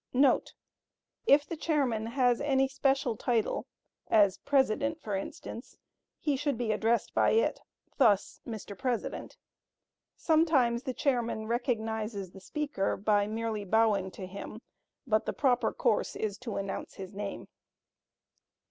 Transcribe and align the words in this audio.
* 0.69 1.27
[If 1.35 1.45
the 1.47 1.55
chairman 1.55 2.07
has 2.07 2.41
any 2.41 2.67
special 2.67 3.15
title, 3.15 3.67
as 4.07 4.39
President, 4.39 4.99
for 4.99 5.15
instance, 5.15 5.77
he 6.17 6.35
should 6.35 6.57
be 6.57 6.71
addressed 6.71 7.13
by 7.13 7.33
it, 7.33 7.61
thus: 7.97 8.41
"Mr. 8.47 8.75
President." 8.75 9.37
Sometimes 10.15 10.81
the 10.81 10.95
chairman 10.95 11.45
recognizes 11.45 12.31
the 12.31 12.41
speaker 12.41 12.97
by 12.97 13.27
merely 13.27 13.63
bowing 13.63 14.09
to 14.13 14.25
him, 14.25 14.59
but 15.05 15.27
the 15.27 15.33
proper 15.33 15.71
course 15.71 16.15
is 16.15 16.39
to 16.39 16.57
announce 16.57 16.95
his 16.95 17.13
name. 17.13 17.47